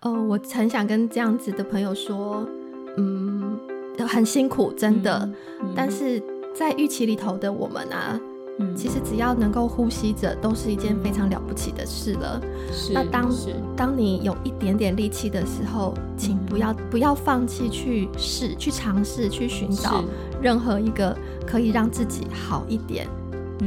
[0.00, 2.46] 呃，我很想跟这样子的朋友说，
[2.96, 3.58] 嗯，
[4.06, 5.28] 很辛苦，真的，
[5.74, 6.22] 但是
[6.54, 8.18] 在预期里头的我们啊。
[8.74, 12.42] 其实只要能够呼吸着，都是一件非常了不起的事了。
[12.92, 13.30] 那当
[13.76, 20.02] 当你有一点点力气的时候，请不要不要放弃去试、去尝试、去寻找
[20.42, 23.06] 任何一个可以让自己好一点、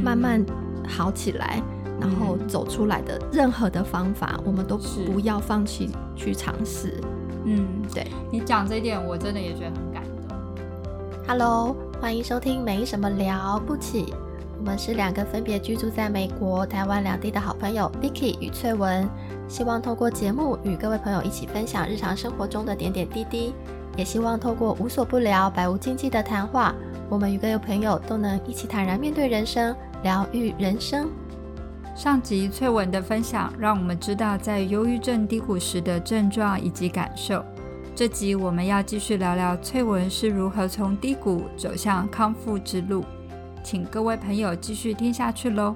[0.04, 0.44] 慢慢
[0.86, 1.62] 好起来，
[2.02, 7.00] 然后走出来的任何的方法，我们都不要放弃去尝试。
[7.44, 7.64] 嗯，
[7.94, 10.36] 对你讲这一点，我真的也觉得很感动。
[11.28, 14.12] Hello，欢迎收听没什么了不起。
[14.58, 19.08] 我们是两个分别居住在美国、台湾两地的好朋友，Vicky 与翠文，
[19.46, 23.54] 希望透过节目与各位朋友一起分享日常生活中的点点滴滴，
[23.96, 26.74] 也希望透过无所不聊、百无禁忌的谈话，
[27.08, 31.08] 我们与各位朋友都能一起坦然面对人生，疗愈人生。
[31.94, 37.44] 上集翠文的分享，让我们知道在忧郁症低谷时的症状以及感受。
[37.94, 43.04] 这集我们要继续聊聊翠文是如何从低谷走向康复之路。
[43.62, 45.74] 请各位朋友继续听下去喽。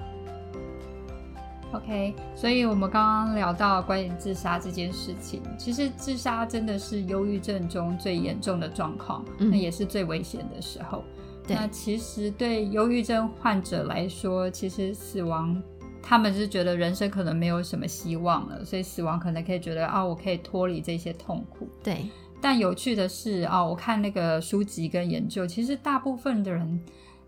[1.72, 11.04] OK，所以我们刚刚聊到关于自杀这件事情，其实自杀真的是忧郁症中最严重的状况，那也是最危险的时候。
[11.46, 15.62] 那其实对忧郁症患者来说，其实死亡，
[16.08, 21.68] 他们是觉得人生可能没有什么希望了，所以死亡可能可以觉得啊，我可以脱离这些痛苦。
[21.82, 22.06] 对。
[22.40, 26.80] 但有趣的是啊，我看那个书籍跟研究，其实大部分的人。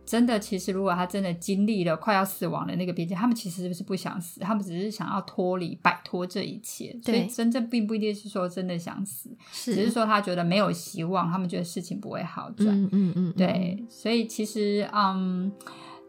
[0.06, 6.98] 真的，其实如果他真的经历了快要死亡的那个边界，他们其实是不想死，他们只是想要脱离、摆脱这一切。
[7.04, 12.68] 所以真正并不一定是说真的想死，只是说他觉得没有希望，他们觉得事情不会好转。
[12.68, 15.52] 嗯嗯嗯，对，所以其实嗯。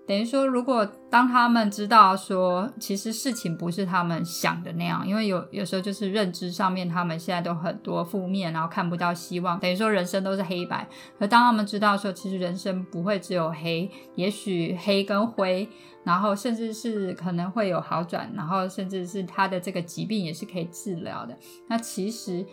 [0.09, 9.59] 等于说，如果当他们知道说，其实事情不是他们想的那样，因为有有时候就是认知上面，他们现在都很多负面，然后看不到希望。
[9.59, 10.89] 等于说，人生都是黑白。
[11.19, 15.69] 可当他们知道说，其实人生不会只有黑，也许黑跟灰，
[16.03, 21.37] 然后甚至是可能会有好转，然后甚至是他的这个疾病也是可以治疗的。
[21.67, 22.43] 那其实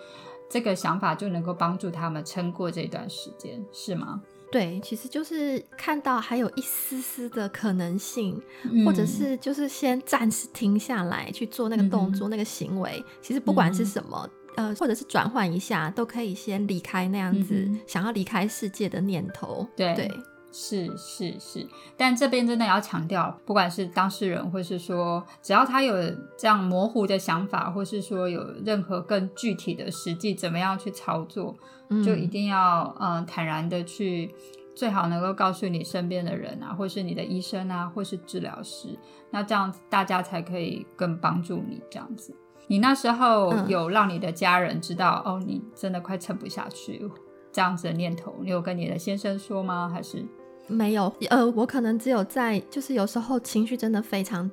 [0.50, 4.21] 这个想法就能够帮助他们撑过这段时间，是吗？
[4.51, 8.41] 对，其实就是看到还有一丝丝的可能性，
[8.84, 13.05] 或者是就是先暂时停下来去做那个动作、那个行为。
[13.21, 19.67] 其实不管是什么，呃，或者是转换一下，都可以先离开那样子想要离开世界的念头。
[19.77, 20.11] 对。
[20.59, 21.69] 是是是，
[21.99, 25.94] 但这边真的要强调，不管是当事人，或是说，只要他有
[26.34, 31.55] 这样模糊的想法，或是说有任何更具体的实际怎么样去操作，
[32.03, 34.34] 就一定要嗯坦然的去，
[34.75, 38.99] 最好能够告诉你身边的人啊，或是你的医生啊，或是治疗师，
[39.31, 42.34] 那这样大家才可以更帮助你这样子。
[42.69, 47.06] 你那时候有让你的家人知道哦，你真的快撑不下去
[47.53, 49.91] 这样子的念头，你有跟你的先生说吗？
[49.93, 50.25] 还是？
[50.66, 54.50] 没有，呃，我可能只有在，就是有时候情绪真的非常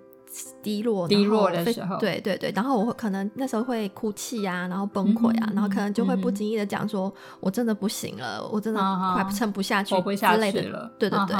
[0.62, 8.80] 低落，低落的时候，对对对，然后我可能那时候会哭泣啊，然后崩溃啊，然后可能就会不经意的讲说，我真的不行了，我真的
[9.14, 11.38] 快撑不下去，活不下去了，对对对，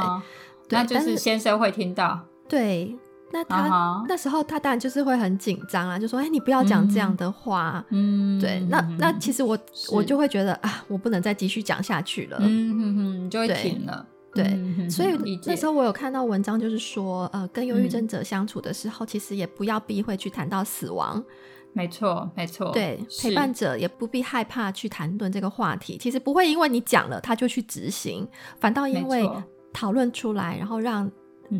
[0.70, 2.96] 那就是先生会听到，对，
[3.32, 9.58] 那他那时候他当然就是会很紧张啊，就说，哎，你不要讲这样的话，嗯，对，那那其实我
[9.90, 14.06] 我就会觉得啊，我不能再继续讲下去了，嗯哼哼，就会停了。
[14.34, 21.22] 对，所以那时候我有看到文章，就是说，呃，跟忧郁症者相处的时候，其实也不要避讳去谈到死亡。
[21.72, 22.70] 没错，没错。
[22.72, 25.98] 对，陪伴者也不必害怕去谈论这个话题。
[25.98, 28.26] 其实不会因为你讲了他就去执行，
[28.60, 29.28] 反倒因为
[29.72, 31.10] 讨论出来，然后让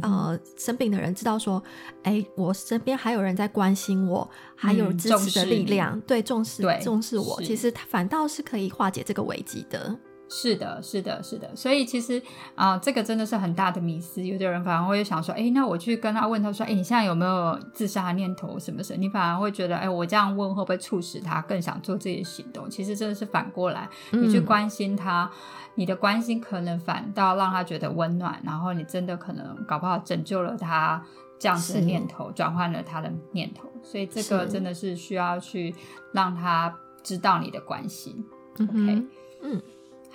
[0.03, 1.63] 呃生病的人知道说，
[2.05, 7.43] 哎，我身边还有人在关心我，还有支持的力量，对，重视重视我。
[7.43, 9.99] 其实反倒是可以化解这个危机的。
[10.29, 12.21] 是的，是的，是的，所以其实
[12.55, 14.25] 啊，这个真的是很大的迷思。
[14.25, 18.99] 有的人反而会想说，哎，那我去跟他问他说，哎，你现在有没有自杀念头什么什么？
[18.99, 22.69] 你反而会觉得，哎，我这样问会不会促使他更想做这些行动？
[22.69, 25.31] 其实真的是反过来，你去关心他，
[25.75, 31.01] 你的关心可能反倒让他觉得温暖，然后你真的可能搞不好拯救了他
[31.39, 33.71] 这样子的念头，转换了他的念头。
[33.83, 35.75] 所以这个真的是需要去
[36.13, 38.25] 让他知道你的关心。
[38.59, 39.07] OK，
[39.43, 39.63] 嗯。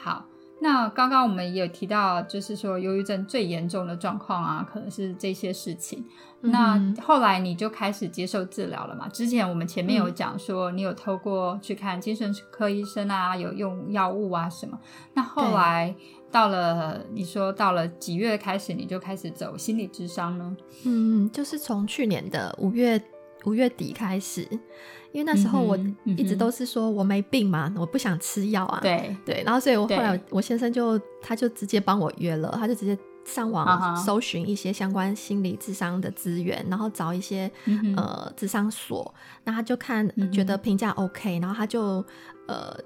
[0.01, 0.25] 好，
[0.61, 6.05] 那刚刚我们也有提到，就是说忧郁症最严重的状况啊，可能是这些事情。
[6.41, 9.09] 那后来你就开始接受治疗了嘛？
[9.09, 14.79] 之前我们前面有讲说，你有透过去看精神科医生啊，有用药物啊什么。
[15.13, 15.93] 那后来
[16.31, 20.55] 到了，你说到了几月开始，你就开始走心理智商呢？
[20.85, 23.01] 嗯，就是从去年的五月
[23.45, 24.41] 五月底开始，
[25.11, 28.79] 因为那时候我一直都是说我没病嘛，我不想吃药啊。
[28.81, 29.15] 对。
[29.25, 37.49] 对，然后所以我后来我先生就他就直接帮我约了，他就直接上网搜寻一些相关心理智商的资源，然后找一些
[37.95, 39.13] 呃智商所，
[39.43, 42.03] 那他就看觉得评价 OK，然后他就
[42.47, 42.77] 呃。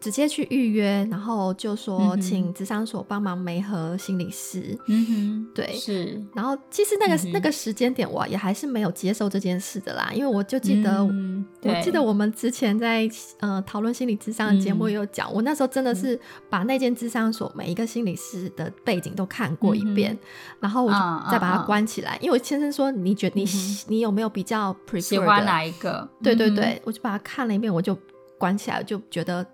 [0.00, 4.78] 直接去预约，然后就说请智商所帮忙媒合心理师。
[4.86, 6.22] 嗯哼，对，是。
[6.34, 13.08] 然后其实那个那个时间点，我也还是没有接受这件事的啦，因为我就记得，我记得我们之前在
[13.40, 16.18] 呃讨论心理智商的节目有讲，我那时候真的是
[16.50, 20.16] 把那间智商所每一个心理师的背景都看过一遍，
[20.60, 22.18] 然后我就再把它关起来。
[22.20, 23.46] 因为我先生说，你觉得你
[23.88, 26.08] 你有没有比较喜欢哪一个？
[26.22, 27.98] 对对对，我就把它看了一遍，我就
[28.38, 29.44] 关起来，就觉得。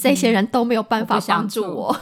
[0.00, 1.96] 这些人都没有办法帮助我。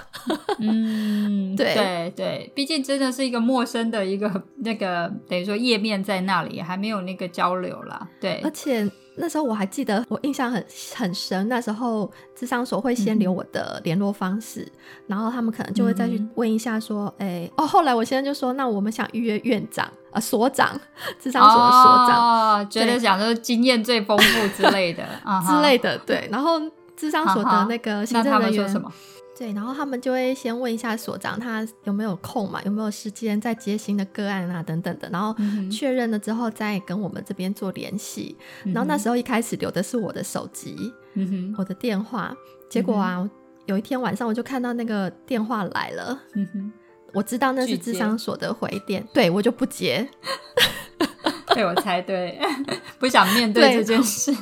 [0.58, 8.08] 嗯， 对对对，毕竟真的是一个陌生的一个那个，等于说页面在那里，还没有那个交流啦。
[8.20, 10.64] 对，而且那时候我还记得，我印象很
[10.96, 11.48] 很深。
[11.48, 14.66] 那时候智商所会先留我的联络方式，
[15.06, 20.78] 然后他们可能就会再去问一下，说，哎，哦，后来我现在就说，那我们想预约院长啊，所长，
[21.20, 25.04] 智商所的所长，觉得讲说经验最丰富之类的
[25.46, 26.60] 之类的，对，然后。
[26.98, 28.92] 智商所的那个行政人员，么？
[29.38, 35.32] 对，然后他们就会先问一下所长，他有没有空嘛，有没有时间在接新的个案啊，等等的，然后
[35.70, 38.36] 确认了之后再跟我们这边做联系。
[38.64, 40.92] 然后那时候一开始留的是我的手机，
[41.56, 42.36] 我的电话，
[42.68, 43.30] 结果啊，
[43.66, 46.18] 有一天晚上我就看到那个电话来了，
[47.14, 50.08] 我知道那是智商所得回电，对我就不接。
[51.54, 52.38] 被我猜对，
[53.00, 54.32] 不想面对这件事，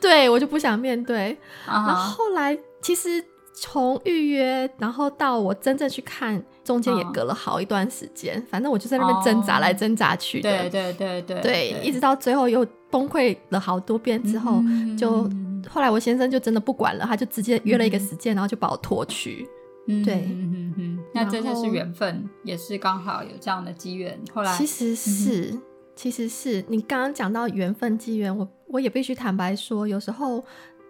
[0.00, 1.36] 对 我就不想面对。
[1.66, 3.24] 然后后来其实
[3.54, 8.40] 从预约，然后到我真正去看，中间也隔了好一段时间。
[8.48, 14.62] 反正我就在那边挣扎来挣扎去的，对对对对，对，一直到最后又崩溃了好多遍之后，
[14.96, 15.28] 就
[15.68, 19.48] 后来我先生就真的不管了，他就直接约了一个时间，然后就把我拖去。
[19.86, 20.26] 对。
[20.28, 24.18] 嗯嗯，那真的是缘分，也是刚好有这样的机缘。
[24.32, 25.58] 后来其实是。
[25.94, 26.64] 其实是。
[26.68, 30.42] 你刚刚讲到缘分机缘，我我也必须坦白说，有时候，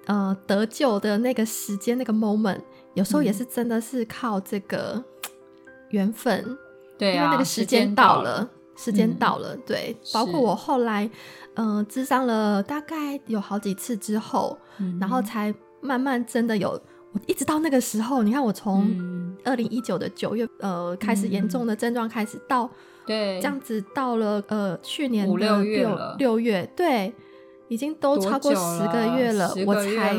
[0.06, 2.60] 呃，得救的那个时间那个 moment，
[2.94, 5.02] 有时候也是真的是靠这个
[5.90, 6.56] 缘分，
[6.96, 11.10] 对，因为那个时间到了，时间到了，对，包括我后来，
[11.54, 14.56] 嗯，智商了大概有好几次之后，
[15.00, 16.80] 然后才慢慢真的有，
[17.12, 22.68] 我一直到那个时候，你看我从二零一九的九月，呃，开始严重的症状开始到。
[23.04, 27.12] 对，这样子到了呃去年五六月了，六月对，
[27.66, 30.14] 已经都超过十个月了，我才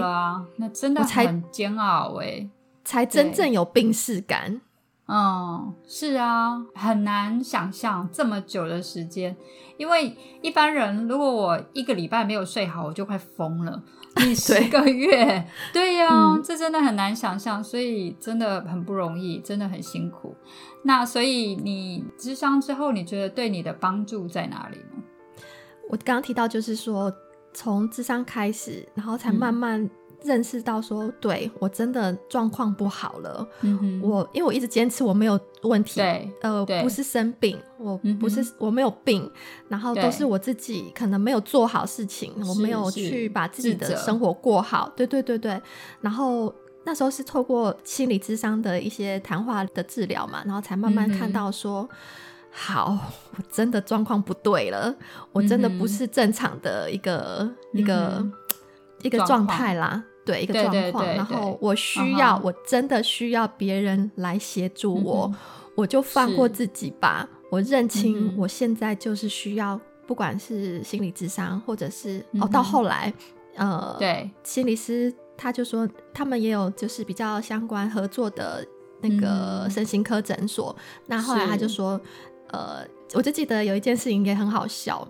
[0.57, 2.49] 那真的很煎熬哎，
[2.83, 4.59] 才真正有病逝感。
[5.07, 9.37] 嗯，是啊，很难想象这么久的时间，
[9.77, 13.81] 因为一般人如果我一个礼拜没有睡好，我就快疯了。
[14.17, 20.35] 你十个月，对呀，这真的很难想象，所以真的很不容易，真的很辛苦。
[20.83, 25.03] 那所以你智商之后，你觉得对你的帮助在哪里呢？
[25.89, 27.13] 我刚刚提到，就是说
[27.53, 29.89] 从智商开始，然后才慢慢。
[30.23, 33.47] 认识到说，对我真的状况不好了。
[33.61, 39.29] 嗯我因为我一直坚持我没有问题，对，呃，不是生病，我不是我没有病，
[39.67, 44.91] 然后都是我自己可能没有做好事情，我没有去把自己的生活过好。
[44.95, 45.61] 对对对对。
[46.01, 46.53] 然后
[46.85, 51.87] 那时候是透过心理智商的一些谈话的治疗嘛，然后才慢慢看到说，
[52.51, 52.97] 好，
[53.31, 54.93] 我真的状况不对了，
[55.31, 58.25] 我真的不是正常的一个一个
[59.01, 60.03] 一个状态啦。
[60.25, 65.33] 对一个状况，然后我需要，我真的需要别人来协助我，
[65.75, 67.27] 我就放过自己吧。
[67.49, 73.13] 我认清，我现在就是需要，不管是心理智商，或者是哦，到后来，
[73.55, 78.65] 呃，对，心理师他就说，他们也有就是比较相关合作的
[79.01, 80.75] 那个身心科诊所。
[81.05, 81.99] 那后来他就说，
[82.49, 85.07] 呃，我就记得有一件事情也很好笑，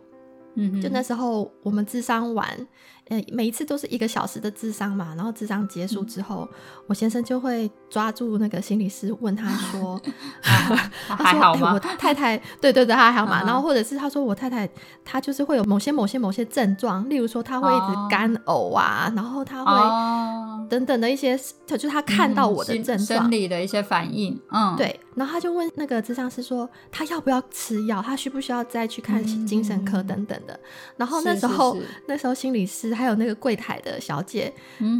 [0.55, 2.67] 嗯，就那时候我们智商完。
[3.13, 6.47] 呃，每一次都是一个小时的智商嘛，然后智商结束之后，
[6.87, 10.01] 我先生就会抓住那个心理师问他说
[10.41, 13.43] “还好吗？”我太太对对对，他还好嘛。
[13.43, 14.67] 然后或者是他说我太太
[15.05, 24.39] 她就是会有某些某些某些症状，例如说她会一直干呕啊，然后她会等等的一些，就是他看到我的症状，生理的一些反应。
[24.49, 24.99] 嗯，对。
[25.15, 30.59] 然后他就问那个智商师说，他要不要吃药，他需不需要再去看精神科等等的。
[30.97, 31.77] 然后那时候
[32.07, 34.53] 那时候心理师还有那个柜台的小姐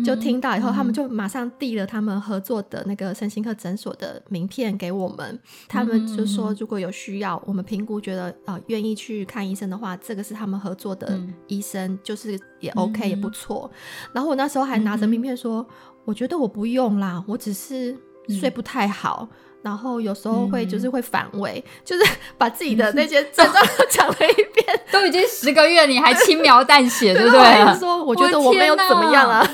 [0.06, 13.70] 就听到以后，他们就马上递了他们合作的那个身心科诊所的名片给我们，他们就说如果有需要，我们评估觉得啊愿意去看医生的话，这个是他们合作的医生，就是也 OK 也不错。
[14.14, 15.66] 然后我那时候还拿着名片说，
[16.06, 17.98] 我觉得我不用啦，我只是
[18.30, 19.28] 睡不太好。
[19.64, 22.04] 然后有时候会就是会反胃，就是
[22.38, 27.80] 把自己的那些症状 讲了一遍， 都已经十个月，你还轻描淡写，对不对？
[27.80, 29.48] 说我觉得我没有怎么样啊，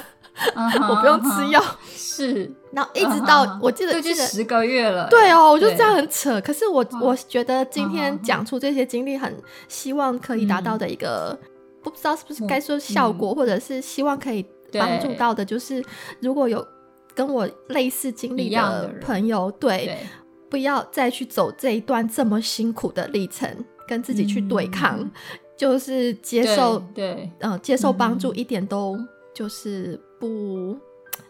[0.89, 1.63] 我不用吃药，
[1.95, 2.51] 是。
[2.71, 6.41] 然后一直到我记得已经十个月了，对哦，我就这样很扯。
[6.41, 9.35] 可是我我觉得今天讲出这些经历，很
[9.67, 11.37] 希望可以达到的一个，
[11.83, 15.83] 不知道是不是该说效果，或者是希望可以帮助到的，就是
[16.19, 16.65] 如果有。
[17.15, 19.97] 跟我类似经历的朋友，对，
[20.49, 23.49] 不要再去走这一段这么辛苦的历程，
[23.87, 25.09] 跟自己去对抗，
[25.57, 28.97] 就是接受，对，嗯，接受帮助一点都
[29.33, 30.77] 就是不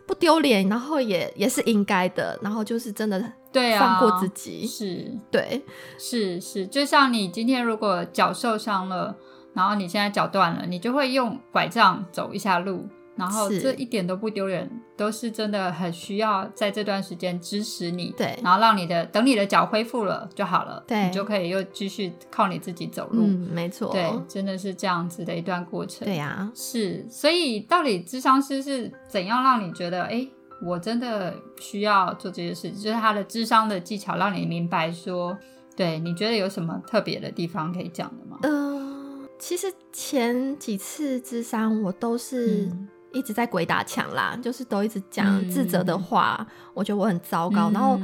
[0.05, 5.63] 不丢脸，然后也也是应该的，然后就是真的，对啊，放过自己，是对，
[5.98, 9.15] 是是，就像你今天如果脚受伤了，
[9.53, 12.88] 然后你现在脚断了，你就会用拐杖走一下路。
[13.20, 30.26] 然后这一点都不丢人，都是真的很需要在这段时间支持你，对，然后让你的等你的脚恢复了就好了，对，你就可以又继续靠你自己走路，嗯，没错，对，真的是这样子的一段过程，对呀，是，所以到底智商师是怎样让你觉得，哎，
[30.66, 35.38] 我真的需要做这些事情，就是他的智商的技巧，让你明白说，
[35.76, 38.40] 对，你觉得有什么特别的地方可以讲的吗？
[38.44, 42.72] 嗯，其实前几次智商我都是。
[43.13, 47.70] 一直在鬼打墙啦，就是都一直讲自责的话，我觉得我很糟糕。
[47.72, 48.00] 然后，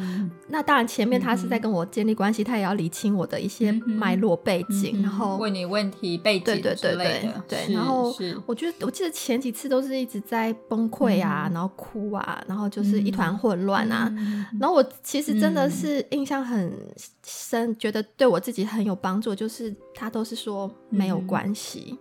[0.49, 7.31] 那当然前面他是在跟我建立关系，他也要理清我的一些脉络背景，然后问你问题背景对对对。
[7.47, 14.11] 对，然后我觉得我记得前几次都是一直在崩溃啊，然后哭啊，然后就是一团混乱啊。
[14.59, 16.71] 然后我其实真的是印象很
[17.25, 21.97] 深，觉得对我自己很有帮助，就是他都是说没有关系。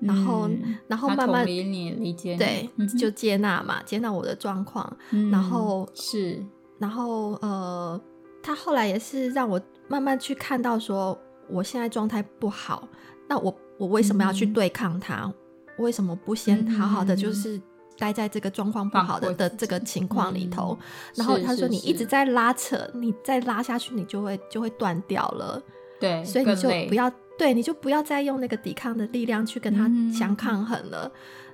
[0.00, 0.48] 然后，
[0.88, 4.94] 然后慢慢理你理解，对，就接纳嘛，接纳我的状况。
[5.32, 6.44] 然后是，
[6.78, 7.98] 然后呃，
[8.42, 12.86] 他后来也是让我慢慢去看到，说我现在状态不好，
[13.26, 15.32] 那我我为什么要去对抗他？
[15.78, 17.60] 为什么不先好好的就是
[17.98, 20.78] 待在这个状况不好的的这个情况里头？
[21.14, 25.62] 然后他说，你一直在拉扯，你再拉下去，你就会就会断掉了。
[25.98, 27.10] 对，所以你就不要。
[27.38, 31.10] 对，你就不要再用那个抵抗的力量去跟他相抗衡了。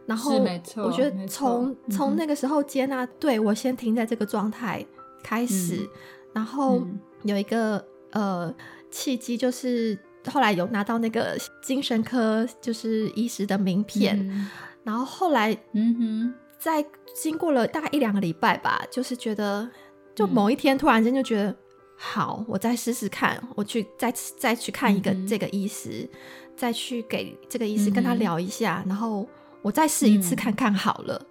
[0.06, 0.32] 然后，
[0.84, 4.84] 我觉得从从那个时候接纳，对我先停在这个状态
[5.22, 5.88] 开始，
[6.32, 6.82] 然后
[7.22, 8.52] 有一个呃
[8.90, 9.96] 契机，就是
[10.30, 14.48] 后来有拿到那个精神科就是医师的名片，
[14.82, 16.84] 然后后来嗯哼，在
[17.14, 19.68] 经过了大概一两个礼拜吧，就是觉得
[20.14, 21.56] 就某一天突然间就觉得。
[21.96, 26.08] 好，我再试试看，我去再再去看一个这个医师，
[26.56, 29.28] 再去给这个医师跟他聊一下，然后
[29.62, 31.26] 我再试一次看看好了。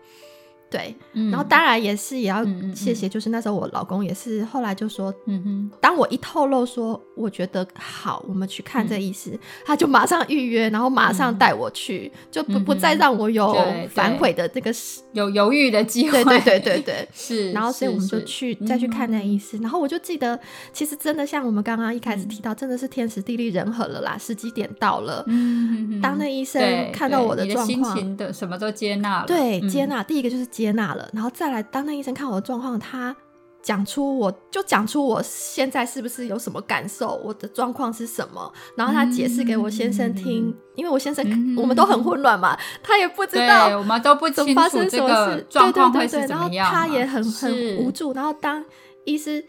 [0.72, 0.96] 对，
[1.30, 13.54] 然后当然也是也要谢谢，就是那时候我老公也是后来就说，嗯哼，当我一透露说我觉得好，我们去看这医师，他就马上预约，然后马上带我去，就不不再让我有
[13.90, 14.72] 反悔的这个
[15.12, 20.40] 有犹豫的机会，对对对对对， 是，然后所以我们就去再去看那医师，然后我就记得，
[20.72, 26.62] 其实真的像我们刚刚一开始提到，真的是天时地利人和了啦，时机点到了，嗯，当那医生
[26.94, 30.48] 看到我的状况的什么都接纳了，对，接纳，第一个就是。
[30.61, 33.16] 接纳了，然后再来，当那医生看我的状况，他
[33.64, 41.24] 讲出我就讲出我现在是不是有什么感受，我的状况是什么，然后他解释给我先生听，因为我先生
[41.56, 48.14] 我们都很混乱嘛，他也不知道我们都不清楚这个状况会是怎么样，他也很很无助。
[48.14, 48.64] 然后当
[49.06, 49.46] 医师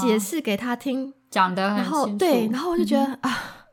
[0.00, 3.66] 解释给他听，讲的然后对，然后我就觉得啊，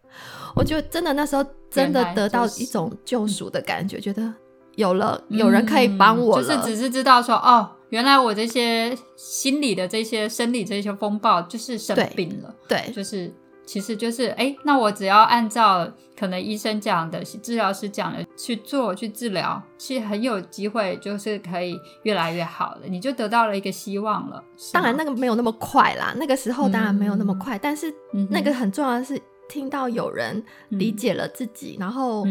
[0.55, 4.33] 我就真的那时候真的得到一种救赎的感觉，觉得。
[4.77, 13.33] 有了，有人可以帮我了，就是只是知道说，哦，原来我这些心理的这些生理这些风暴就是生病了，对，就是
[13.65, 24.43] 其实就是，哎，那我只要按照可能医生讲的、治疗师讲的去做去治疗，其实很有机会就是可以越来越好的，你就得到了一个希望了。
[24.71, 27.91] 当然那个没有那么快啦，那个时候当然没有那么快，但是
[28.29, 29.19] 那个很重要的是。
[29.49, 32.25] 听到有人理解了自己，然后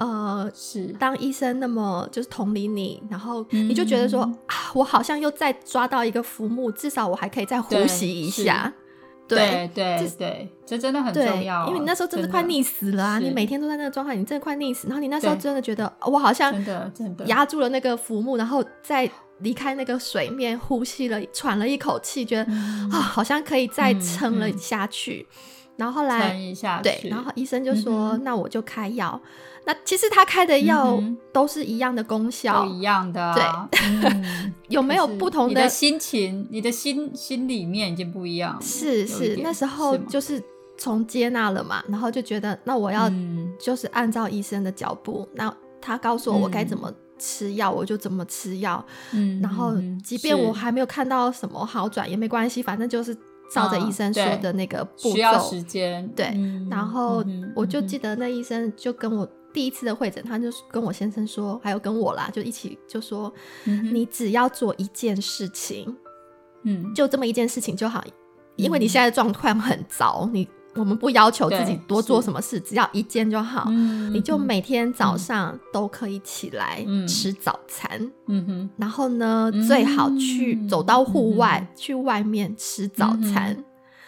[0.00, 8.72] 呃，是当医生那么就是同理你，然后你就觉得说啊，我好像又再抓到一个浮木，至少我还可以再呼吸一下。
[9.28, 13.18] 对对对，这真的很重要，因为你那时候真的快溺死了啊！
[13.20, 14.88] 你每天都在那个状态，你真的快溺死。
[14.88, 22.52] 然后你那时候真的觉得，我好像真的真的压住了那个浮木，然后再离开那个水面，呼吸了，喘了一口气，觉得
[22.90, 25.28] 啊，好像可以再撑了下去。
[25.76, 26.36] 然后后来
[26.82, 29.20] 对，然后医生就说：“那我就开药。”
[29.64, 31.00] 那其实他开的药
[31.32, 33.34] 都是一样的功效，一样的。
[33.34, 33.42] 对，
[34.68, 35.48] 有没有不同的？
[35.48, 38.60] 你的心情，你的心心里面已经不一样。
[38.60, 40.42] 是是，那时候就是
[40.78, 43.10] 从接纳了嘛，然后就觉得那我要
[43.58, 48.84] 就是按照医生的脚步，那他告诉我我该怎么吃药，我就怎么吃药。
[49.12, 53.16] 嗯，然后即便我还没有看到什么好转也没关系，反正就是。
[53.52, 56.08] 照着医生说的那个步骤，需要时间。
[56.14, 56.32] 对，
[56.70, 57.20] 然后
[57.56, 63.32] 我就记得那医生就跟我第一次的会诊，他就跟我先生说，还有跟我啦，就一起就说，
[63.64, 65.96] 你只要做一件事情，
[66.64, 68.04] 嗯，就这么一件事情就好，
[68.56, 70.48] 因为你现在的状况很糟，你。
[70.76, 73.68] 我们不要求自己多做什么事，只要一件就好。
[74.12, 77.90] 你就每天早上都可以起来吃早餐。
[78.28, 83.64] 嗯哼，然后呢，最好去走到户外，去外面吃早餐。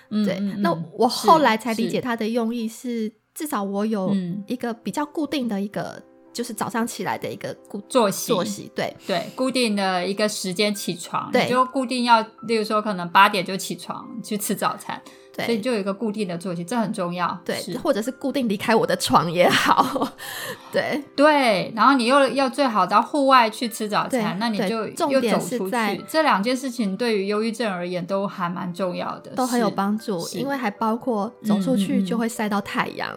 [0.09, 4.15] 对，那我后来才理解他的用意是，至少我有
[4.47, 8.29] 一个比较固定的一个，就是早上起来的一个固作息。
[8.33, 15.01] 作息对对，固定的一个时间起床，对，就固定要，例如说可能八点就起床去吃早餐。
[15.35, 17.39] 所以就有一个固定的作息，这很重要。
[17.45, 20.09] 对，或者是固定离开我的床也好。
[20.73, 26.05] 对对，然后你又要最好到户外去吃早餐，那你就又走出去。
[26.09, 33.09] 这两件事情对于忧郁症而言都还蛮重要的，都很有帮助，因为还包括走出去就会晒到太阳。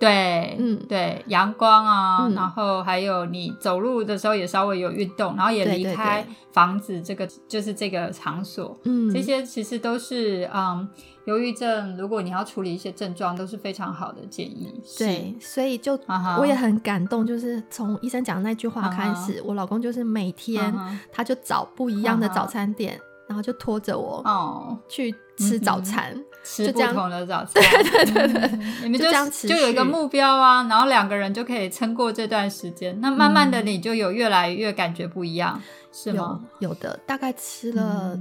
[0.00, 10.88] 对，嗯，对，阳光啊，然后还有你走路的时候也稍微有运动，然后也离开房子这个就是这个场所，嗯，这些其实都是嗯。
[11.26, 14.72] 忧郁症，如果你要处理一些症状，都是非常好的建议。
[14.98, 15.96] 对，所以就
[16.38, 20.74] 我也很感动，就是从医生讲那句话开始，我老公就是每天
[21.12, 24.76] 他就找不一样的早餐店，然后就拖着我哦。
[24.88, 27.62] 去吃早餐，吃不同的早餐。
[27.62, 29.10] 对对对对，你们就
[29.48, 32.98] 就有一个目标啊，然后两个人就可以撑过这段时间。
[33.00, 35.60] 那慢慢的，你就有越来越感觉不一样，
[35.92, 36.40] 是吗？
[36.58, 38.18] 有的，大概吃了。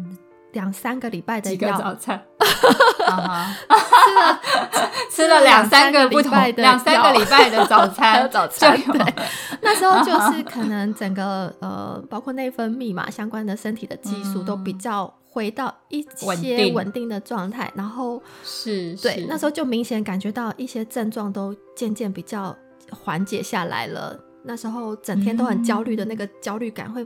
[0.53, 2.47] 两三个礼拜的药，早餐， 吃
[4.15, 4.39] 了
[5.11, 9.13] 吃了两三个不同两三个礼拜的早餐， 早餐对，
[9.61, 16.01] 那时候就是可能整个呃，包括内分泌嘛，相关的身体的激素都比较回到一
[16.35, 22.55] 些稳定的状态，然后是对，那时候就明显感觉到一些症状都渐渐比较
[22.91, 24.19] 缓解下来了。
[24.41, 27.03] 那时候整天都很焦虑的那个焦虑感会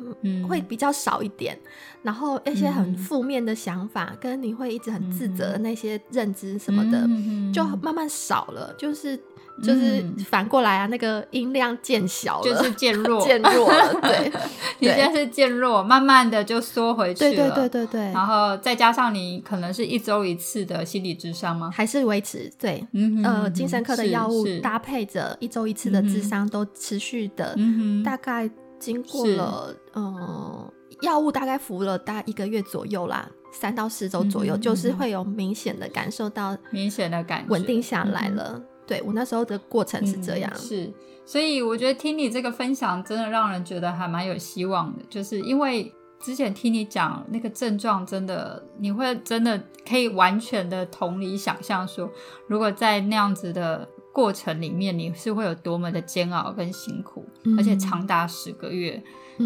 [0.48, 1.60] 会比较少一点，
[2.04, 7.10] 然后一些很负面的想法跟你会一直很自责的那些认知什么的，
[7.52, 9.20] 就慢慢少了，就是。
[9.62, 13.94] 就是反过来啊，那个音量渐小了，就是渐弱， 渐弱了。
[14.02, 14.32] 对，
[14.80, 17.32] 你现在是渐弱，慢慢的就缩回去了。
[17.32, 18.02] 对对对对对。
[18.12, 21.70] 然后再加上你可能是一周一次的心理智商吗？
[21.72, 22.52] 还是维持？
[22.60, 27.56] 对，嗯呃，精神科的药物搭配着一周一次的智商都持续的，
[28.04, 38.62] 大概经过了嗯，药物大概服了大概一个月左右啦，三到四周左右，就是会有明显的感受到明显的感稳定下来了。
[38.86, 40.92] 对我那时候的过程是这样，是，
[41.26, 45.04] 所以我觉得听你这个分享，真的让人觉得还蛮有希望的。
[45.10, 52.10] 就是因为之前听你讲那个症状，真的你会真的可以完全的同理想象，说
[52.48, 57.26] 如果在那样子的过程里面，你是会有多么的煎熬跟辛苦，
[57.58, 59.02] 而且长达十个月，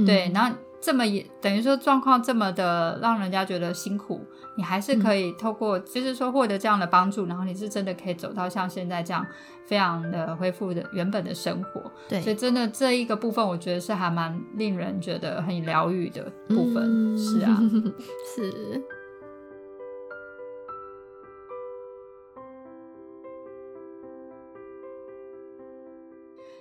[0.06, 0.56] 对，然后。
[0.80, 9.26] 这么也等于说状况这么的让人家觉得辛苦，你还是可以透过就是说获得这样的帮助，然后你是真的可以走到像现在这样
[9.66, 11.92] 非常的恢复的原本的生活。
[12.08, 17.18] 对，所以真的这一个部分，我觉得是还蛮令人觉得很疗愈的部分。
[17.18, 17.60] 是啊，
[18.36, 18.82] 是。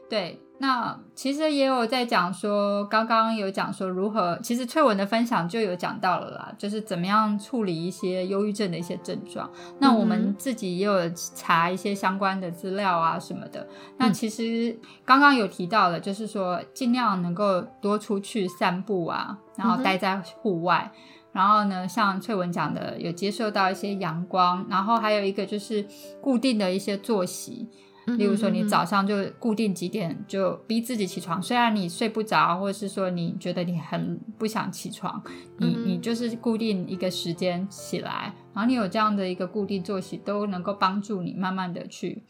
[0.09, 0.41] 对。
[0.59, 9.51] 那其实也有在讲说，刚刚有讲说如何，其实翠文的分享就有讲到了啦，就是怎么样处理一些忧郁症的一些症状。
[9.81, 13.69] 那我们自己也有查一些相关的资料啊什么的。
[13.99, 20.91] 那其实刚刚有提到了，就是说尽量能够多出去散步啊，然后待在户外。
[21.33, 25.87] 然后呢，像翠文讲的，有接受到一些阳光，然后还有一个就是
[26.23, 27.69] 固定的一些作息。
[28.07, 35.21] 例如说，你早上就固定几点就逼自己起床，虽然你睡不着，或者是说你觉得你很不想起床，
[35.59, 42.23] 你你就是固定一个时间起来，然后你有这样的一个固定作息，都能够帮助你慢慢的去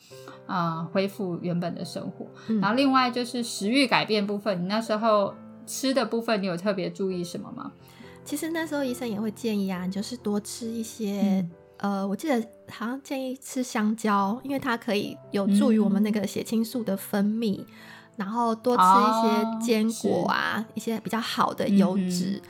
[0.47, 2.27] 啊恢复原本的生活。
[2.61, 5.35] 然后另外就是食欲改变部分，你那时候
[5.67, 7.71] 吃的部分，你有特别注意什么吗？
[8.25, 11.47] 其实那时候医生也会建议啊，就是多吃一些。
[11.79, 17.65] 呃，我记得好像建议吃香蕉，因为它可以有助于我们那个血清素的分泌，
[18.17, 22.41] 然后多吃一些坚果啊，一些比较好的油脂，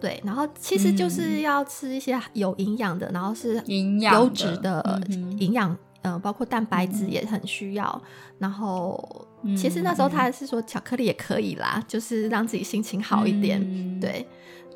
[0.00, 5.00] 对，然后其实就是要吃一些有营养的，然后是营养优质的
[5.38, 8.02] 营养，呃，包括蛋白质也很需要。
[8.38, 13.60] 然后其实那时候他还是说巧克力也可以啦，就是让自己心情好一点，
[14.00, 14.26] 对。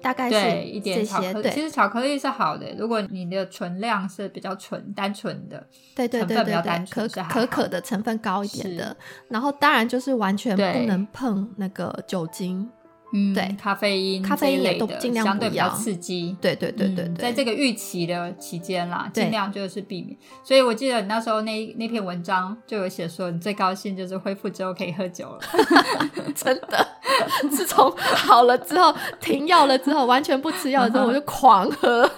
[0.02, 2.66] 大概是一点巧克力，其实巧克力是好的。
[2.76, 8.96] 如果你的存量是比较纯、单纯的，对对对对对，可可可的成分高一点的。
[9.28, 12.68] 然后当然就是完全不能碰那个酒精。
[13.12, 16.37] 嗯，对，咖啡因、咖啡因也都尽量不要刺激。
[16.40, 20.16] 对对对对对，在这个预期的期间啦，尽量就是避免。
[20.44, 25.40] 所以我记得你那时候那那篇文章就有写说，你最高兴就是恢复之后可以喝酒了。
[26.37, 26.87] 真的，
[27.51, 32.09] 自从好了之后，停药了之后，完全不吃药之后，我就狂喝。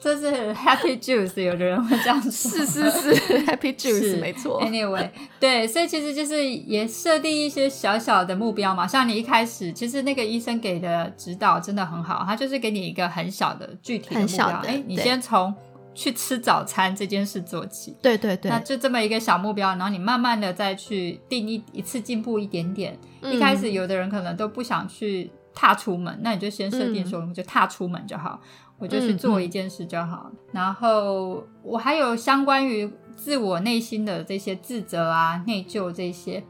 [0.00, 2.30] 这是 Happy Juice，有的人会这样说。
[2.30, 3.14] 是是是
[3.46, 4.62] ，Happy Juice，没错。
[4.62, 5.08] Anyway，
[5.40, 9.37] 对，所以其实就是也设定一些小小的目标嘛，像你一开。
[9.38, 15.54] 开始其实那个医生给的指导真的很好，他就是给你一个很小的具体的目标，哎，你先从
[15.94, 22.98] 去吃早餐这件事做起，对对对，那就这么一个小目标，然后你慢慢的再去定一一次进步一点点。
[23.22, 28.40] 一开始有的人可能都不想去踏出门，那你就先设定说，就踏出门就好，
[28.76, 30.32] 我就去做一件事就好。
[30.50, 36.42] 然后我还有相关于自我内心的这些自责啊、内疚这些。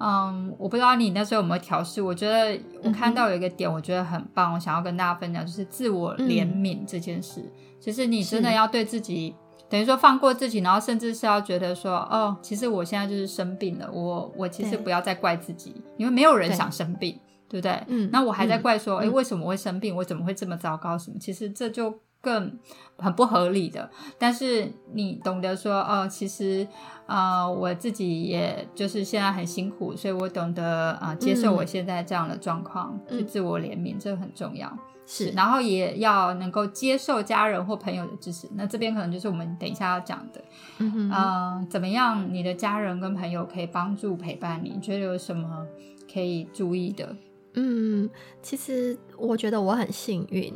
[0.00, 2.00] 嗯，我不知道你那时候有没有调试。
[2.00, 7.44] 我觉得我看到有一个点，我觉得很棒，我想要跟大家分享，就是自我怜悯这件事。
[7.78, 9.34] 其实你真的要对自己，
[9.68, 17.82] 等于说放过自己，然后甚至是要觉得说，哦，其实我现在就是生病了，我我其实不要再怪自己，因为没有人想生病，对不对？
[17.88, 18.08] 嗯。
[18.10, 19.94] 那我还在怪说，哎，为什么会生病？
[19.94, 20.96] 我怎么会这么糟糕？
[20.96, 21.18] 什么？
[21.18, 22.58] 其实这就更
[22.98, 23.90] 很不合理的。
[24.18, 26.66] 但是你懂得说，哦，其实。
[27.06, 34.72] 啊，我自己也就是现在很辛苦，所以我懂得啊，接受我现在这样的状况，去自我怜悯，这个很重要。
[35.04, 38.48] 是，然后也要能够接受家人或朋友的支持。
[38.54, 40.40] 那这边可能就是我们等一下要讲的，
[40.78, 44.80] 嗯，怎么样，你的家人跟朋友可以帮助陪伴你你？
[44.80, 45.66] 觉得有什么
[46.12, 47.16] 可以注意的？
[47.54, 48.08] 嗯，
[48.42, 50.52] 其实我觉得我很幸运，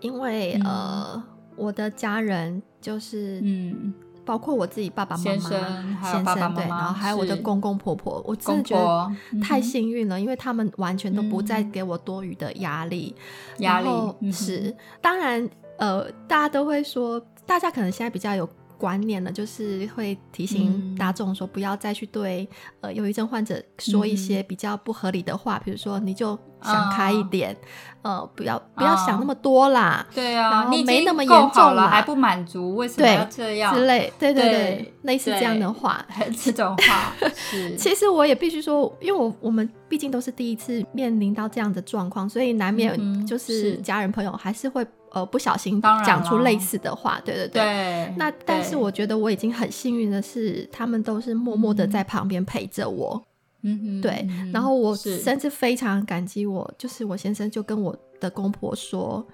[0.00, 1.22] 因为呃，
[1.56, 3.94] 我的家人就是嗯。
[4.26, 13.14] 包括我自己爸爸妈妈、先生对，然后还有我的公公婆婆，我真的觉得太幸运了，因为他们完全都不再给我多余的压力。
[13.58, 18.48] 压力是当然，呃，大家都会说，大家可能现在比较有。
[18.78, 22.48] 观念呢，就是会提醒大众说，不要再去对
[22.80, 27.56] 呃忧郁症患者说一些比较不合理的话，比如说你就想开一点，
[28.02, 30.06] 呃，不要不要想那么多啦。
[30.14, 34.12] 对啊，然后没那么严重了，还不满足，为什么要这样之类？
[34.18, 36.04] 对对对，类似这样的话，
[36.42, 37.12] 这种话。
[37.78, 44.86] 其实我也必须说，因为我我们毕竟都是第一次面临到这样的状况，所以难免就是家人朋友还是会。
[45.14, 48.12] 呃，不小心讲出类似的话，对对对。
[48.16, 53.22] 那但是我觉得我已经很幸运的是，他们都是默默的在旁边陪着我。
[53.62, 54.26] 嗯哼，对。
[54.52, 59.24] 然后我甚至非常感激我，就是我先生就跟我的公婆说，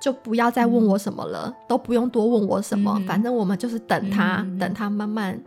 [0.00, 5.42] 就不要再问我什么了，都不用多问我什么，反正我们就是等他，等他慢慢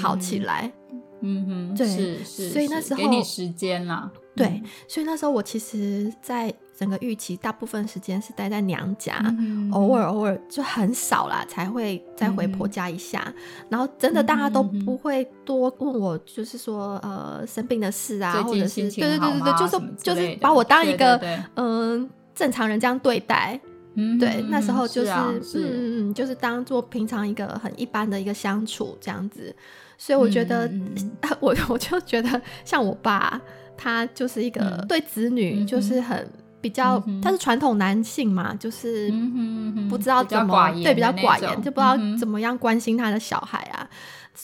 [0.00, 0.72] 好起来。
[1.20, 2.50] 嗯哼，对，是是。
[2.50, 4.08] 所以那时候给你时间啦。
[4.34, 9.22] 对，所以那时候我其实，在整个预期大部分时间是待在娘家，
[9.72, 13.30] 偶尔偶尔就很少啦，才会再回婆家一下。
[13.68, 21.20] 然后真的大家都不会多问我，就是说呃生病的事啊，或者是对对对对对，就是就是把我当一个
[21.56, 23.60] 嗯正常人这样对待。
[24.18, 29.54] 对，那时候就是嗯嗯嗯，就是当做平常一个很一般的一个相处这样子。
[29.98, 30.68] 所以我觉得
[31.38, 33.38] 我我就觉得像我爸。
[33.76, 36.28] 他就是一个对子女就是很
[36.60, 39.12] 比较，他是传统男性嘛，就是
[39.88, 43.88] 不知道怎么对比较寡言，就不知道怎么样关心他的小孩啊。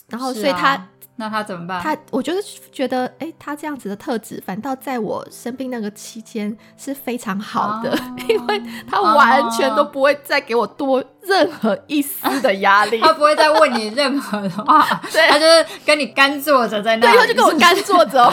[0.09, 1.81] 然后，所以他那他怎么办？
[1.83, 18.33] 他，我就是觉得，哎，他这样子的特质，反倒在我生病那个期间是非常好的， 因为他完全都不会再给我多任何一丝的压力， 他不会再问你任何的话， 对，他就是跟你干坐着在那里，对，他就跟我干坐着。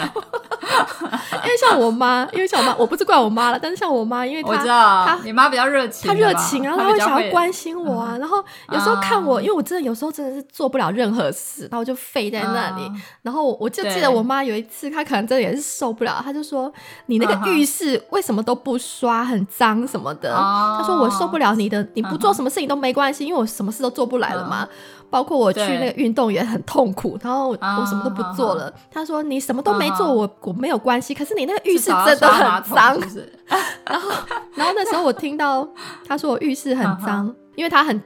[1.45, 16.71] 因为像我妈，因为像我妈，我不是怪我妈了，但是像我妈，因为我知道，她你妈比较热情，她热情啊，她会想要关心我啊，然后有时候看我，因为我真的有时候真的是做不了任何事，然后就废在那里，然后我就记得我妈有一次，她可能真的也是受不了，她就说
[17.07, 24.67] ：“你那个浴室为什么都不刷，很脏什么的？”她说：“我受不了你的，你不做什么事情都没关系，因为我什么事都做不来了嘛。”
[25.07, 28.73] 包括我去那个运动也很痛苦，然后我什么都不做了。
[28.91, 31.13] 他说你什么都没做，我我没有关系。
[31.13, 32.99] 可是你那个浴室真的很脏。
[33.85, 34.11] 然后
[34.55, 35.65] 然后那时候我听到
[36.05, 38.01] 他说我浴室很脏， 因为他很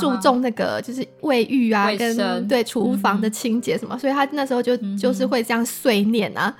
[0.00, 6.54] 注重那个就是卫浴啊，跟对厨房的清洁什么，所以他那时候就就是会这样碎念啊。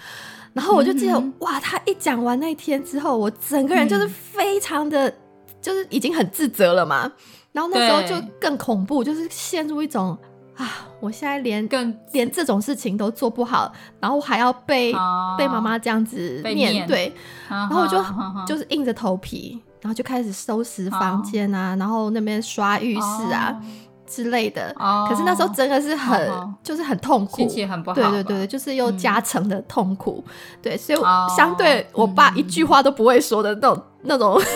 [0.54, 5.12] 然后我就记得哇，他一讲完那天之后，我整个人就是非常的，
[5.60, 7.12] 就是已经很自责了嘛。
[7.54, 10.18] 然后那时候就更恐怖，就是陷入一种
[10.56, 14.92] 啊，我现在连更连这种事情都做不好，然后还要被
[15.38, 17.14] 被妈妈这样子面对，
[17.48, 18.04] 然后我就
[18.44, 23.56] 就是硬着头皮，然后就开始收拾房间啊，然后那边刷浴室啊
[24.04, 24.74] 之类的。
[25.08, 26.28] 可是那时候真的是很
[26.60, 27.94] 就是很痛苦，心情很不好。
[27.94, 30.24] 对对对对，就是又加成的痛苦。
[30.60, 30.98] 对，所以
[31.36, 34.40] 相对我爸一句话都不会说的那种那种。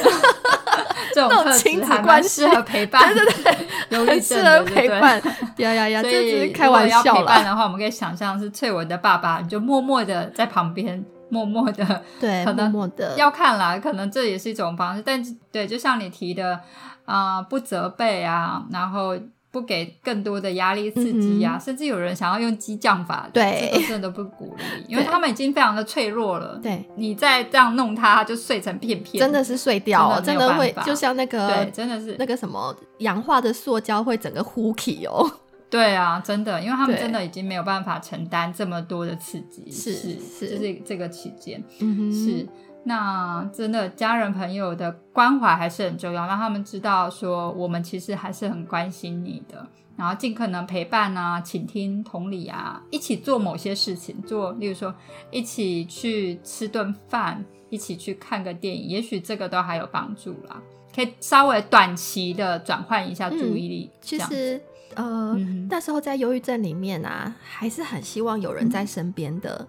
[1.14, 5.20] 这种亲子关系和陪伴，对对对， 很适合陪伴。
[5.58, 6.02] 呀呀呀！
[6.02, 13.16] 这是开玩笑陪伴的话，我们可以想象是翠文的爸爸，你就默默的在旁边，默默的，对，默默的。
[13.16, 15.02] 要看啦，可能这也是一种方式。
[15.04, 16.60] 但对，就像你提的
[17.04, 19.16] 啊，不责备啊，然后。
[19.50, 26.58] 不给更多的压力刺激啊，甚至有人想要用激将法，对，这真的都不鼓励， 因为他们已经非常的脆弱了。
[26.62, 35.30] 对，你再这样弄它，它就碎成片片，真的是碎掉，真的会就像那个，对，真的是那个什么氧化的塑胶会整个呼起哦。
[35.70, 42.46] 对啊，真的，因为他们真的已经没有办法承担这么多的刺激，是是，就是这个期间，嗯是。
[42.88, 54.94] 那真的家人朋友的关怀还是很重要，让他们知道说我们其实还是很关心你的，然后尽可能陪伴啊、倾听、同理啊，一起做某些事情，做，例如说
[55.30, 60.62] 一起去吃顿饭，一起去看个电影，也许这个都还有帮助啦，
[60.96, 63.90] 可以稍微短期的转换一下注意力。
[64.00, 64.58] 其实，
[64.94, 65.36] 呃，
[65.68, 69.68] 那时候在忧郁症里面啊，还是很希望有人在身边的。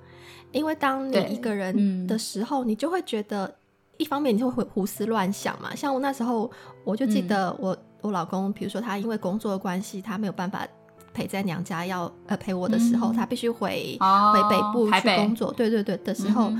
[0.52, 3.54] 因为当你一个人的时候，你就会觉得，
[3.98, 5.76] 一方面你就会胡思乱想嘛。
[5.76, 6.50] 像我那时候，
[6.84, 10.68] 我就记得我我老公，比如说他因为工作的关系，他没有办法
[11.14, 15.52] 陪在娘家要呃陪我的时候，他必须回回北部去工作。
[15.54, 16.52] 对对对的时候，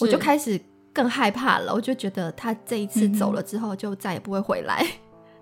[0.00, 0.60] 我就开始
[0.92, 1.72] 更害怕了。
[1.74, 4.86] 我就觉得他这一次走了之后，就再也不会回来。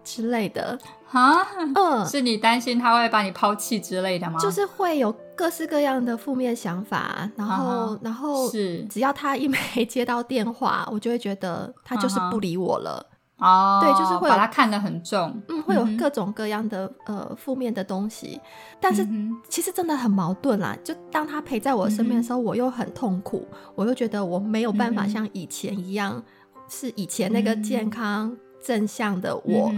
[0.05, 0.79] 之类的。
[1.11, 4.39] 啊，嗯，是你担心他会把你抛弃之类的吗？
[4.39, 8.85] 就是会有各式各样的负面想法，然后，然后是。
[8.85, 13.05] 只要他一没接到电话， 我就会觉得他就是不理我了。
[13.39, 18.41] 哦，对，就是会把他看得很重，嗯，会有各种各样的呃负面的东西。
[18.81, 19.05] 但是
[19.49, 26.23] 其实真的很矛盾啦，就当他陪在我身边的时候，我又很痛苦，我又觉得我没有办法像以前一样，
[26.69, 28.37] 是以前那个健康。
[28.63, 29.73] 正向的我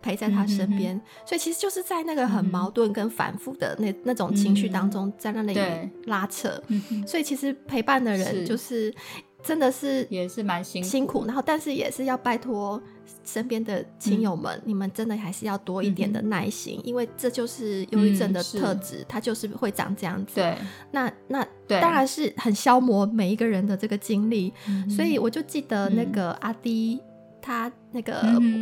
[0.00, 5.58] 陪在他身边，所以其实就是在那个很矛盾跟反复的那那种情绪当中，在那里
[6.06, 6.62] 拉扯。
[7.06, 8.94] 所以其实陪伴的人就是
[9.42, 12.80] 真的是也是蛮辛辛苦，然后但是也是要拜托
[13.24, 20.36] 身边的亲友们，你们真的还是要多一点的耐心，因为这就是忧郁症的特质，它就是会长这样子。
[20.36, 20.56] 对，
[20.92, 24.54] 那那当然是很消磨每一个人的这个精力。
[24.88, 27.00] 所以我就记得那个阿迪。
[27.48, 28.12] 他那个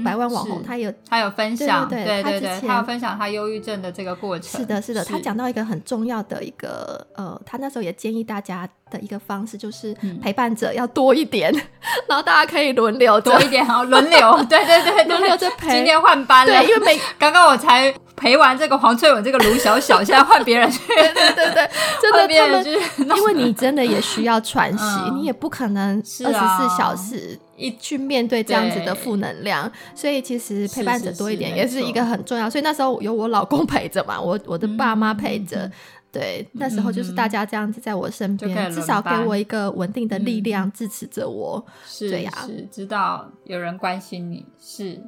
[0.04, 4.60] 百万网红，他有他有分享，对对对，他有分享他忧郁症的这个过程。
[4.60, 11.52] 是的，是的，他讲到一个很重要的一个呃，他那时候也建议大家的一个方式就是陪伴者要多一点，
[12.06, 15.68] 然后大家可以轮流多一点，好轮流，对对对，轮流着陪。
[15.72, 22.64] 今天换班了，因为每 刚刚我才陪完这个黄翠文这个卢小小，现在换别人去， 对对对对，真的他们，
[23.16, 27.38] 因为你真的也需要喘息，你也不可能二十四小时。
[27.58, 32.50] 一去面对这样子的负能量，所以其实陪伴者多一点也是一个很重要。
[32.50, 35.70] 所以那时候有我老公陪着嘛，我我的爸妈陪着，
[36.12, 41.64] 对，那时候就是大家这样子在我身边，至少给我一个稳定的力量支持着我。
[41.86, 45.00] 是是，知道有人关心你是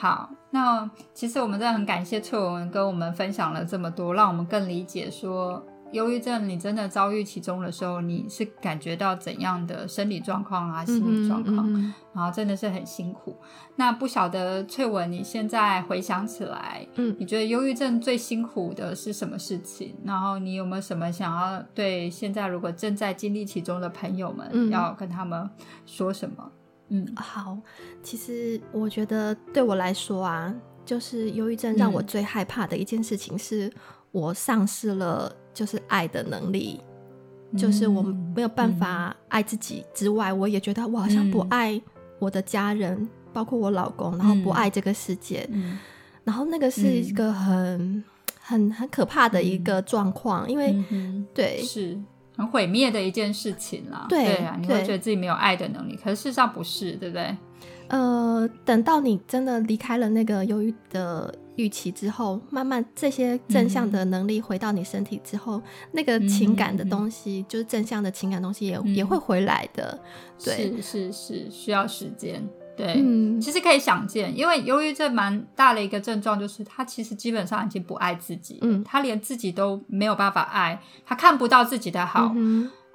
[0.00, 0.30] 好。
[0.50, 5.64] 那其实我们真的很感谢翠文跟我们分享了这么多，让我们更理解说。
[5.92, 11.68] 忧郁症你真的遭遇其中的时候，你是感觉到怎样的生理状况啊、心理状况，
[12.14, 13.36] 然后真的是很辛苦。
[13.74, 19.96] 那不晓得翠文，你现在回想起来，嗯，你觉得忧郁症最辛苦的是什么事情？
[20.04, 25.50] 然后你有没有什么想要对现在如果正在经历其中的朋友们，要跟他们
[25.86, 26.48] 说什么？
[26.90, 27.58] 嗯，好，
[28.02, 33.72] 其实我觉得对我来说啊，就是忧郁症让我最害怕的一件事情是。
[34.12, 36.80] 我丧失了就是爱的能力，
[37.56, 41.80] 就是我没有办法爱自己之外，我也觉得我好像不爱
[42.18, 45.48] 我的家人，包括我老公，然后不爱这个世界，
[46.24, 48.02] 然后那个是一个很
[48.40, 50.74] 很很可怕的一个状况，因为
[51.32, 51.96] 对是
[52.40, 54.06] 很毁灭的一件事情啦。
[54.08, 57.36] 对啊，你会觉得自己没有爱的能力，可是事实上不是，对不对？
[57.88, 61.34] 呃，等到你真的离开了那个忧郁的。
[61.56, 65.60] 预期之后，慢慢这些正向的能力回到你身体之后，
[65.92, 69.98] 那个情感的东西，就是正向的情感东西也也会回来的。
[70.42, 72.42] 对，是是是，需要时间。
[72.80, 82.34] 对，嗯，其实可以想见，因为忧郁症蛮大的一个症状，就是他其实基本上已经不爱自己，嗯，他连自己都没有办法爱，他看不到自己的好。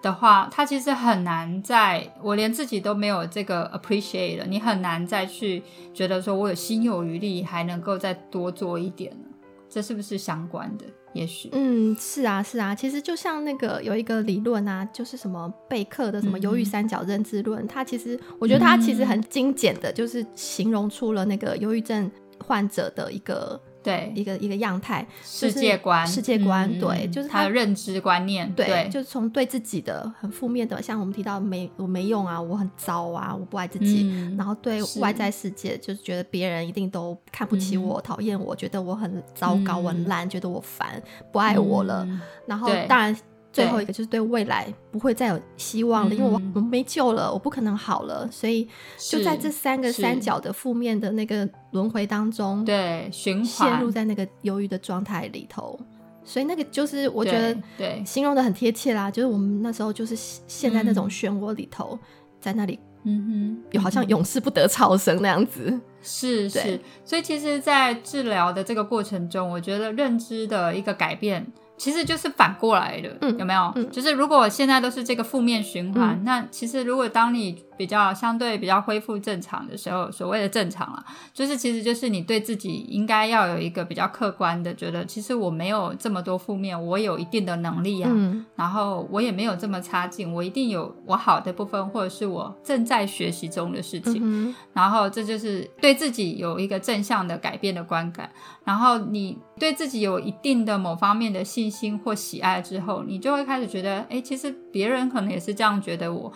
[0.01, 5.63] 的话，他其实很难在，我连自己都没有这个 appreciate 了，你很难再去
[5.95, 9.27] 觉得说我有心有余力，还能够再多做一点呢？
[9.67, 10.85] 这是不是相关的？
[11.15, 22.11] 也许，嗯，是啊，是啊，其实就像那个有一个理论啊，就是什么贝克的什么忧郁三角认知论，它其实我觉得它其实很精简的，就是形容出了那个忧郁症
[22.45, 23.59] 患者的一个。
[23.85, 24.11] 对。
[24.15, 42.07] 一个一个样态，世界观，世界观，对，就是他的认知观念，对，就是从对自己的很负面的，像我们提到没我没用啊，我很糟啊，我不爱自己，然后对外在世界就是觉得别人一定都看不起我，讨厌我，觉得我很糟糕，我很烂，觉得我烦，不爱我了，
[42.47, 43.15] 然后当然。
[43.55, 48.67] 最后一个就是对未来不会再有希望了，因为我我没救了，我不可能好了，所以
[48.99, 55.79] 就在这三个三角的负面的那个轮回当中，对循环陷入在那个忧郁的状态里头，
[56.25, 61.97] 所以那个就是我觉得对形容的很贴切啦，就是我们那时候就是陷在那种漩涡里头，
[62.41, 71.45] 在那里，嗯哼，有好像永世不得超生那样子，是是，所以其实，在治疗的这个过程中，我觉得认知的一个改变。
[71.77, 73.83] 其实就是反过来的，有没有？
[73.91, 88.11] 就是如果现在都是这个负面循环，那其实如果当你比较相对比较恢复正常的时候，所谓的正常了，就是其实就是你对自己应该要有一个比较客观的，觉得其实我没有这么多负面，我有一定的能力啊，
[88.55, 98.29] 然后我也没有这么差劲，我一定有我好的部分，或者是我正在学习中的事情，然后这就是对自己有一个正向的改变的观感，
[98.63, 106.31] 然后你对自己有一定的某方面的信心或喜爱之后，你就会开始觉得，哎，其实别人可能也是这样觉得我。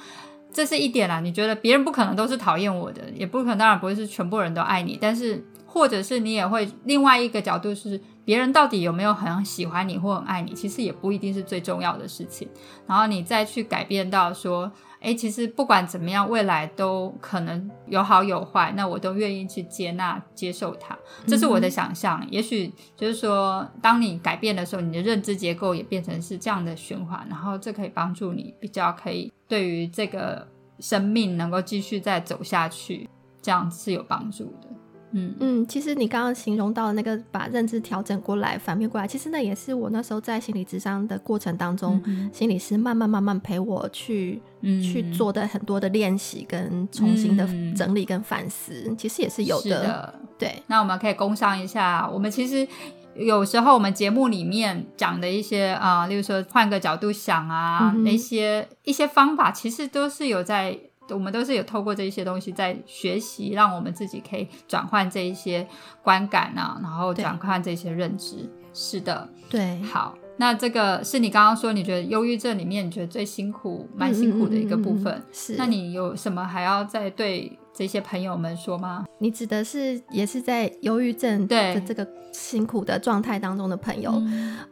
[0.51, 12.47] 这是一点啦，你觉得别人不可能都是讨厌我的，也不可能，当然不会是全部人都爱你，但是或者是你也会另外一个角度是，别人到底有没有很喜欢你或很爱你，其实也不一定是最重要的事情。
[12.85, 20.95] 然后你再去改变到说，哎，其实不管怎么样，未来都可能有好有坏，那我都愿意去接纳接受它。
[21.25, 29.33] 这是我的想象，也许就是说，当你改变的时候，你的认知结构也变成是这样的循环，然后这可以帮助你比较可以。
[29.47, 30.47] 对于这个
[30.79, 33.09] 生命能够继续再走下去，
[33.41, 34.69] 这样是有帮助的。
[35.11, 50.13] 嗯嗯，其实你刚刚形容到那个把认知调整过来、反面过来，其实那也是我那时候在心理智商的过程当中，心理师慢慢慢慢陪我去去做的很多的练习跟重新的整理跟反思，其实也是有的。
[50.37, 52.67] 对，那我们可以工商一下，我们其实。
[53.15, 65.67] 有时候我们节目里面讲的一些啊，例如说换个角度想啊，那些一些方法，其实都是有在，我们都是有透过这一些东西在学习，让我们自己可以转换这一些
[66.01, 68.49] 观感啊，然后转换这些认知。
[68.73, 69.81] 是的，对。
[69.81, 75.21] 好，那这个是你刚刚说你觉得忧郁症里面你觉得最辛苦、蛮辛苦的一个部分。
[75.31, 75.55] 是。
[75.57, 77.57] 那你有什么还要再对？
[77.71, 79.05] 这些朋友们说吗？
[79.19, 84.21] 你指的是也是在忧郁症的这个辛苦的状态当中的朋友？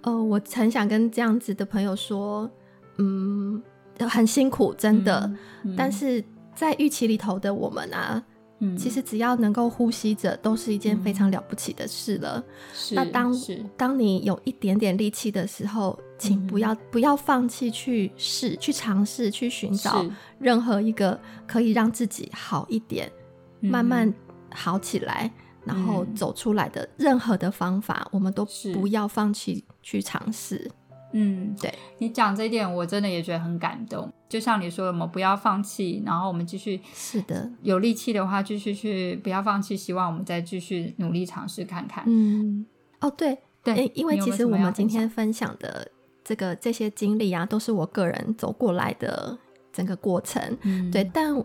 [0.02, 2.50] 呃，我很想跟这样子的朋友说，
[2.97, 3.63] 嗯，
[4.05, 5.31] 很辛苦，真的。
[5.77, 8.21] 但是在预期里头的我们啊。
[8.75, 12.43] 其实只要能够呼吸着，都是一件非常了不起的事了。
[12.89, 13.31] 那当
[13.77, 20.03] 当你有一点点力气的时候，请不要不要放弃去试、去尝试、去寻找
[20.39, 23.12] 任何一个可以让自己好一点、
[23.60, 24.12] 慢慢
[24.49, 25.31] 好起来，
[25.63, 30.67] 然后走出来的任何的方法，我们都不要放弃去尝试。
[31.12, 34.12] 嗯，对你讲这一点，我真的也觉得很感动。
[34.29, 42.03] 就像你说的，我们不要放弃，然后我们继续是的，有力气的话，继续去不要放弃，希望我们再继续努力尝试看看。
[42.08, 42.65] 嗯，
[42.99, 45.89] 哦，对对，因为其实我们今天分享的
[46.23, 49.37] 这个这些经历啊，都是我个人走过来的。
[49.78, 50.42] 整个过程，
[50.92, 51.36] 对，但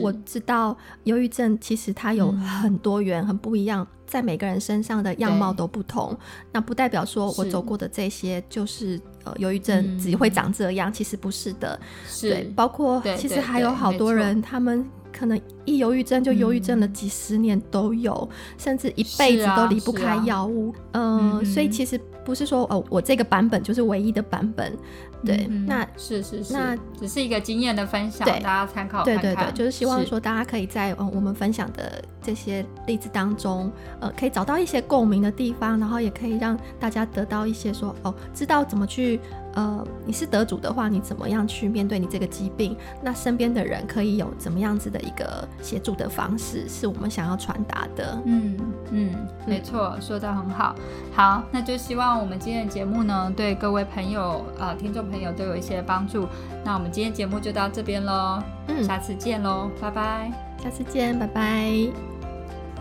[0.00, 6.16] 我知道忧郁症其实它有很多元、很不一样，在每个人身上的样貌都不同。
[6.52, 11.80] 那不代表说我走过的这些就是呃忧郁症只会长这样，其实不是的。
[12.20, 20.72] 对，包括其实还有好多人，他们可能一忧郁症就忧郁症了几十年都有，甚至一辈子都离不开药物。
[20.92, 24.78] 嗯，所以其实不是说哦，我这个版本就是唯一的版本。
[25.24, 39.20] 对，那是是是，那只是一个经验的分享，大家参考对对对，就是希望说大家可以在呃我们分享的这些例子当中，呃，可以找到一些共鸣的地方，然后也可以让大家得到一些说哦，知道怎么去
[39.54, 42.74] 呃，你是得主的话，你怎么样去面对你这个疾病？
[43.02, 48.22] 那身边的人可以有怎么样子的一个协助的方式，是我们想要传达的。
[48.24, 48.56] 嗯
[48.90, 49.14] 嗯，
[49.46, 50.74] 没错，说的很好。
[51.14, 55.10] 好，那就希望我们今天的节目呢，对各位朋友呃听众。
[55.10, 56.28] 朋友都有一些帮助，
[56.64, 60.32] 那我们今天节目就到这边喽，嗯，下次见喽，拜拜，
[60.62, 62.09] 下次见，拜拜。